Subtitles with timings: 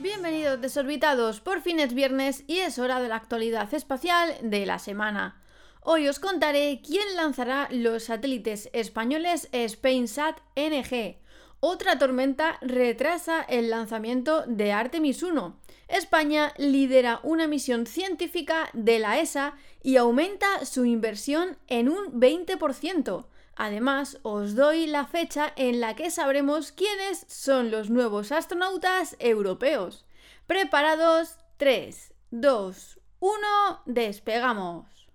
[0.00, 4.80] Bienvenidos desorbitados, por fin es viernes y es hora de la actualidad espacial de la
[4.80, 5.40] semana.
[5.80, 11.18] Hoy os contaré quién lanzará los satélites españoles SpainSat NG.
[11.60, 15.56] Otra tormenta retrasa el lanzamiento de Artemis 1.
[15.86, 23.26] España lidera una misión científica de la ESA y aumenta su inversión en un 20%.
[23.56, 30.06] Además, os doy la fecha en la que sabremos quiénes son los nuevos astronautas europeos.
[30.46, 35.08] Preparados, 3, 2, 1, despegamos.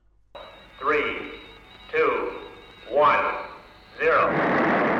[0.79, 1.01] 3,
[1.91, 2.03] 2,
[2.91, 3.05] 1,
[3.99, 4.98] 0.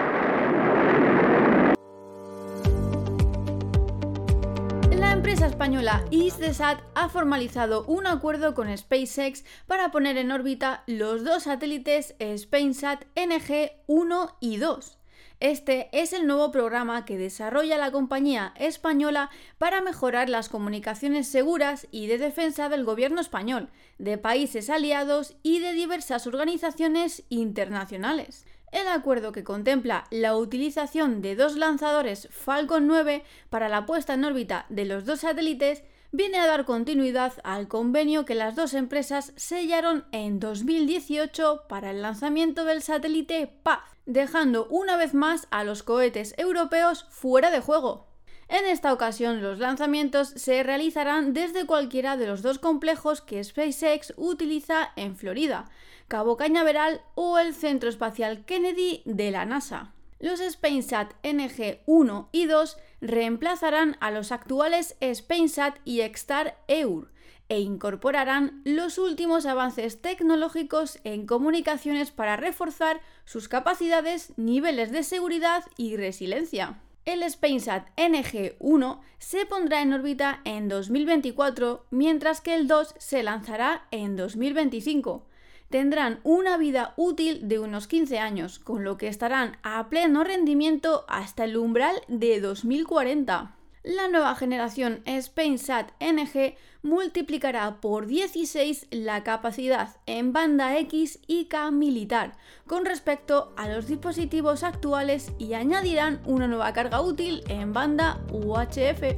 [5.19, 11.43] Empresa española EastDesat ha formalizado un acuerdo con SpaceX para poner en órbita los dos
[11.43, 14.97] satélites SpainSat NG-1 y 2.
[15.41, 21.89] Este es el nuevo programa que desarrolla la compañía española para mejorar las comunicaciones seguras
[21.91, 23.67] y de defensa del gobierno español,
[23.97, 28.45] de países aliados y de diversas organizaciones internacionales.
[28.71, 34.25] El acuerdo que contempla la utilización de dos lanzadores Falcon 9 para la puesta en
[34.25, 39.33] órbita de los dos satélites viene a dar continuidad al convenio que las dos empresas
[39.35, 45.83] sellaron en 2018 para el lanzamiento del satélite Paz, dejando una vez más a los
[45.83, 48.08] cohetes europeos fuera de juego.
[48.49, 54.11] En esta ocasión los lanzamientos se realizarán desde cualquiera de los dos complejos que SpaceX
[54.17, 55.69] utiliza en Florida,
[56.07, 59.93] Cabo Cañaveral o el Centro Espacial Kennedy de la NASA.
[60.19, 67.11] Los SpainSat NG-1 y 2 reemplazarán a los actuales SpainSat y Extar EUR
[67.49, 75.63] e incorporarán los últimos avances tecnológicos en comunicaciones para reforzar sus capacidades, niveles de seguridad
[75.77, 76.79] y resiliencia.
[77.09, 83.87] El SpainSat NG-1 se pondrá en órbita en 2024, mientras que el 2 se lanzará
[83.89, 85.25] en 2025.
[85.71, 91.05] Tendrán una vida útil de unos 15 años, con lo que estarán a pleno rendimiento
[91.07, 93.55] hasta el umbral de 2040
[93.89, 101.71] la nueva generación SpainSat NG multiplicará por 16 la capacidad en banda X y K
[101.71, 108.21] militar con respecto a los dispositivos actuales y añadirán una nueva carga útil en banda
[108.31, 109.17] UHF.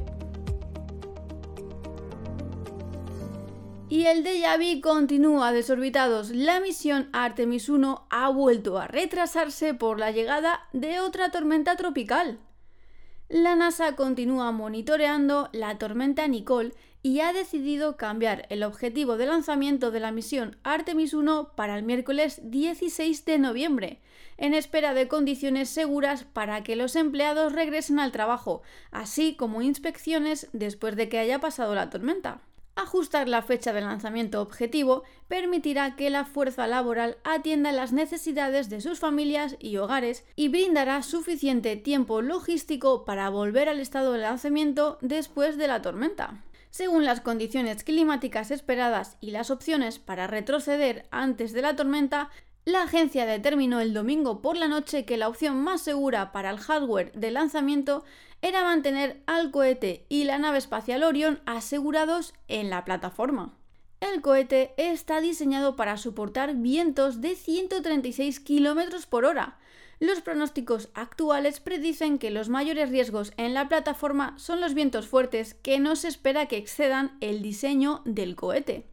[3.90, 6.30] Y el vu continúa desorbitados.
[6.30, 12.38] La misión Artemis 1 ha vuelto a retrasarse por la llegada de otra tormenta tropical
[13.32, 19.90] la NASA continúa monitoreando la tormenta Nicole y ha decidido cambiar el objetivo de lanzamiento
[19.90, 24.02] de la misión Artemis 1 para el miércoles 16 de noviembre,
[24.36, 28.60] en espera de condiciones seguras para que los empleados regresen al trabajo,
[28.90, 32.42] así como inspecciones después de que haya pasado la tormenta.
[32.82, 38.80] Ajustar la fecha de lanzamiento objetivo permitirá que la fuerza laboral atienda las necesidades de
[38.80, 44.98] sus familias y hogares y brindará suficiente tiempo logístico para volver al estado de lanzamiento
[45.00, 46.42] después de la tormenta.
[46.70, 52.30] Según las condiciones climáticas esperadas y las opciones para retroceder antes de la tormenta,
[52.64, 56.58] la agencia determinó el domingo por la noche que la opción más segura para el
[56.58, 58.04] hardware de lanzamiento
[58.40, 63.56] era mantener al cohete y la nave espacial Orion asegurados en la plataforma.
[64.00, 69.58] El cohete está diseñado para soportar vientos de 136 km por hora.
[69.98, 75.54] Los pronósticos actuales predicen que los mayores riesgos en la plataforma son los vientos fuertes
[75.54, 78.91] que no se espera que excedan el diseño del cohete.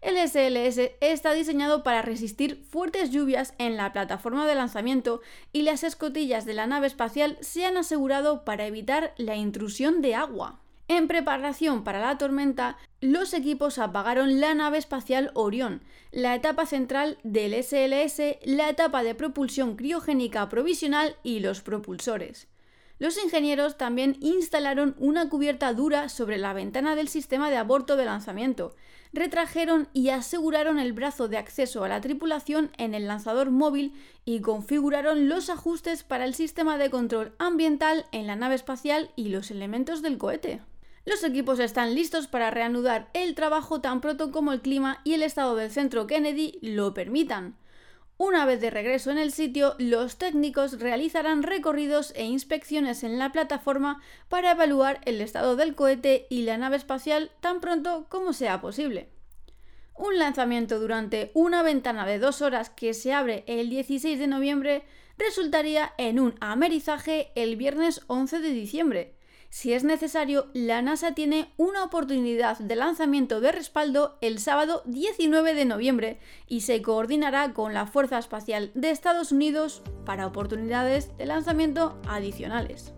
[0.00, 5.20] El SLS está diseñado para resistir fuertes lluvias en la plataforma de lanzamiento
[5.52, 10.14] y las escotillas de la nave espacial se han asegurado para evitar la intrusión de
[10.14, 10.60] agua.
[10.86, 15.82] En preparación para la tormenta, los equipos apagaron la nave espacial Orión,
[16.12, 22.48] la etapa central del SLS, la etapa de propulsión criogénica provisional y los propulsores.
[22.98, 28.04] Los ingenieros también instalaron una cubierta dura sobre la ventana del sistema de aborto de
[28.04, 28.74] lanzamiento,
[29.12, 34.40] retrajeron y aseguraron el brazo de acceso a la tripulación en el lanzador móvil y
[34.40, 39.50] configuraron los ajustes para el sistema de control ambiental en la nave espacial y los
[39.50, 40.60] elementos del cohete.
[41.06, 45.22] Los equipos están listos para reanudar el trabajo tan pronto como el clima y el
[45.22, 47.56] estado del centro Kennedy lo permitan.
[48.20, 53.30] Una vez de regreso en el sitio, los técnicos realizarán recorridos e inspecciones en la
[53.30, 58.60] plataforma para evaluar el estado del cohete y la nave espacial tan pronto como sea
[58.60, 59.08] posible.
[59.94, 64.82] Un lanzamiento durante una ventana de dos horas que se abre el 16 de noviembre
[65.16, 69.14] resultaría en un amerizaje el viernes 11 de diciembre.
[69.50, 75.54] Si es necesario, la NASA tiene una oportunidad de lanzamiento de respaldo el sábado 19
[75.54, 81.26] de noviembre y se coordinará con la Fuerza Espacial de Estados Unidos para oportunidades de
[81.26, 82.92] lanzamiento adicionales.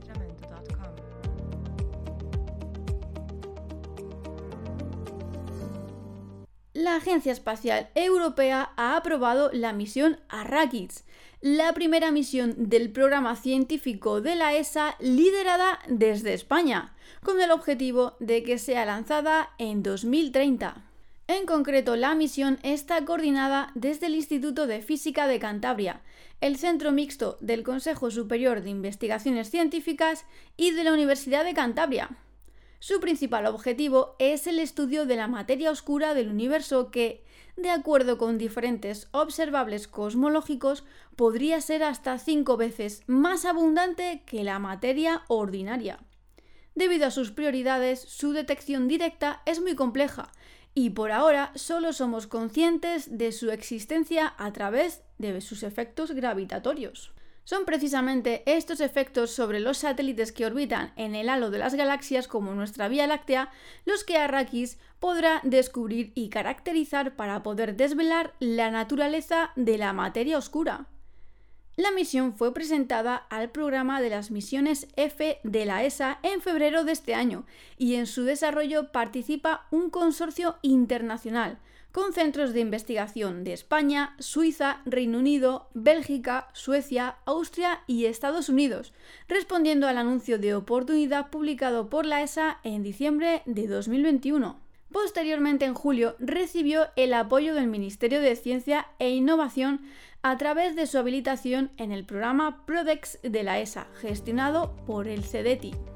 [6.81, 11.05] La Agencia Espacial Europea ha aprobado la misión Arrakis,
[11.43, 18.17] la primera misión del programa científico de la ESA liderada desde España, con el objetivo
[18.19, 20.83] de que sea lanzada en 2030.
[21.29, 26.01] En concreto, la misión está coordinada desde el Instituto de Física de Cantabria,
[26.41, 30.25] el Centro Mixto del Consejo Superior de Investigaciones Científicas
[30.57, 32.09] y de la Universidad de Cantabria.
[32.83, 37.23] Su principal objetivo es el estudio de la materia oscura del universo que,
[37.57, 40.85] de acuerdo con diferentes observables cosmológicos,
[41.15, 46.01] podría ser hasta cinco veces más abundante que la materia ordinaria.
[46.75, 50.33] Debido a sus prioridades, su detección directa es muy compleja
[50.73, 57.13] y por ahora solo somos conscientes de su existencia a través de sus efectos gravitatorios.
[57.45, 62.29] Son precisamente estos efectos sobre los satélites que orbitan en el halo de las galaxias
[62.29, 63.51] como nuestra Vía Láctea
[63.85, 70.39] los que Arrakis podrá descubrir y caracterizar para poder desvelar la naturaleza de la materia
[70.39, 70.87] oscura.
[71.77, 76.85] La misión fue presentada al programa de las misiones F de la ESA en febrero
[76.85, 77.47] de este año
[77.79, 81.59] y en su desarrollo participa un consorcio internacional
[81.93, 88.93] con centros de investigación de España, Suiza, Reino Unido, Bélgica, Suecia, Austria y Estados Unidos,
[89.29, 94.61] respondiendo al anuncio de oportunidad publicado por la ESA en diciembre de 2021.
[94.93, 99.83] Posteriormente, en julio, recibió el apoyo del Ministerio de Ciencia e Innovación
[100.23, 105.25] a través de su habilitación en el programa PRODEX de la ESA, gestionado por el
[105.25, 105.90] CEDETI.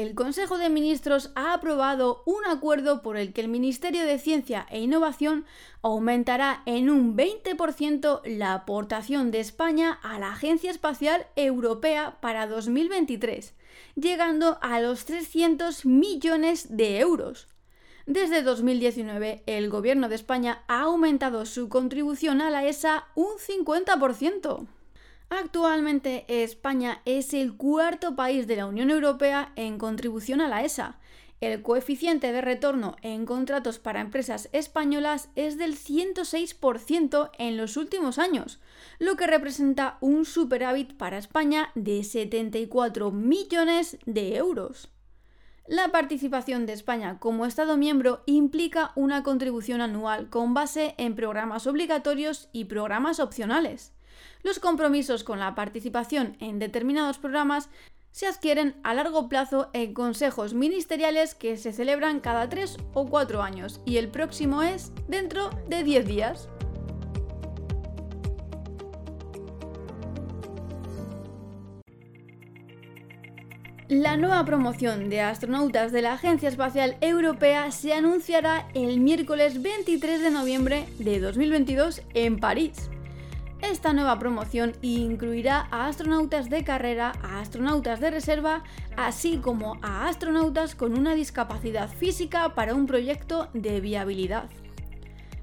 [0.00, 4.66] El Consejo de Ministros ha aprobado un acuerdo por el que el Ministerio de Ciencia
[4.70, 5.44] e Innovación
[5.82, 13.52] aumentará en un 20% la aportación de España a la Agencia Espacial Europea para 2023,
[13.94, 17.48] llegando a los 300 millones de euros.
[18.06, 24.66] Desde 2019, el Gobierno de España ha aumentado su contribución a la ESA un 50%.
[25.30, 30.98] Actualmente España es el cuarto país de la Unión Europea en contribución a la ESA.
[31.40, 38.18] El coeficiente de retorno en contratos para empresas españolas es del 106% en los últimos
[38.18, 38.58] años,
[38.98, 44.90] lo que representa un superávit para España de 74 millones de euros.
[45.68, 51.68] La participación de España como Estado miembro implica una contribución anual con base en programas
[51.68, 53.92] obligatorios y programas opcionales
[54.42, 57.68] los compromisos con la participación en determinados programas
[58.12, 63.42] se adquieren a largo plazo en consejos ministeriales que se celebran cada tres o cuatro
[63.42, 66.48] años y el próximo es dentro de 10 días.
[73.88, 80.20] La nueva promoción de astronautas de la Agencia Espacial Europea se anunciará el miércoles 23
[80.20, 82.88] de noviembre de 2022 en París.
[83.70, 88.64] Esta nueva promoción incluirá a astronautas de carrera, a astronautas de reserva,
[88.96, 94.50] así como a astronautas con una discapacidad física para un proyecto de viabilidad.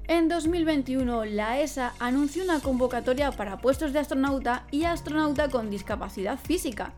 [0.08, 6.38] En 2021, la ESA anunció una convocatoria para puestos de astronauta y astronauta con discapacidad
[6.38, 6.92] física.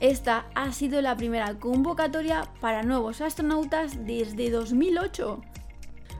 [0.00, 5.40] Esta ha sido la primera convocatoria para nuevos astronautas desde 2008.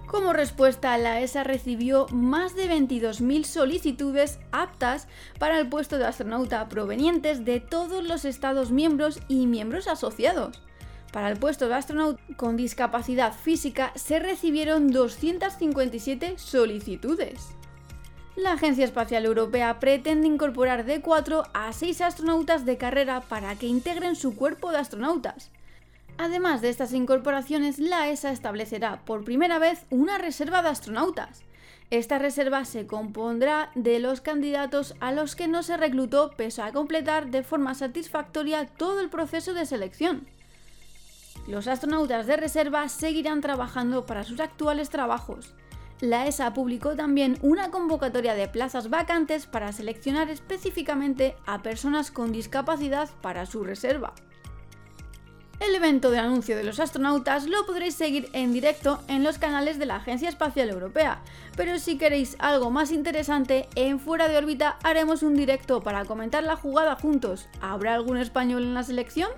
[0.07, 5.09] Como respuesta, la ESA recibió más de 22.000 solicitudes aptas
[5.39, 10.63] para el puesto de astronauta provenientes de todos los Estados miembros y miembros asociados.
[11.13, 17.51] Para el puesto de astronauta con discapacidad física se recibieron 257 solicitudes.
[18.37, 23.69] La Agencia Espacial Europea pretende incorporar de 4 a 6 astronautas de carrera para que
[23.69, 25.53] integren su cuerpo de astronautas.
[26.17, 31.43] Además de estas incorporaciones, la ESA establecerá por primera vez una reserva de astronautas.
[31.91, 36.73] Esta reserva se compondrá de los candidatos a los que no se reclutó pese a
[36.73, 40.27] completar de forma satisfactoria todo el proceso de selección.
[41.47, 45.55] Los astronautas de reserva seguirán trabajando para sus actuales trabajos.
[46.01, 52.33] la ESA publicó también una convocatoria de plazas vacantes para seleccionar específicamente a personas con
[52.33, 54.13] discapacidad para su reserva.
[55.61, 59.79] El evento de anuncio de los astronautas lo podréis seguir en directo en los canales
[59.79, 61.23] de la Agencia Espacial Europea,
[61.57, 66.43] pero si queréis algo más interesante, en Fuera de órbita haremos un directo para comentar
[66.43, 67.49] la jugada juntos.
[67.61, 69.31] ¿Habrá algún español en la selección?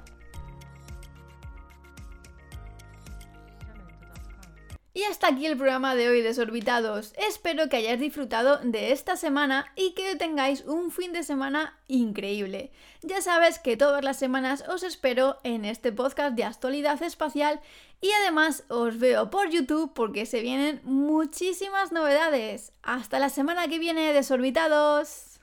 [4.97, 7.12] Y hasta aquí el programa de hoy, desorbitados.
[7.19, 12.73] Espero que hayáis disfrutado de esta semana y que tengáis un fin de semana increíble.
[13.03, 17.61] Ya sabes que todas las semanas os espero en este podcast de actualidad espacial
[18.00, 22.73] y además os veo por YouTube porque se vienen muchísimas novedades.
[22.83, 25.41] Hasta la semana que viene, desorbitados.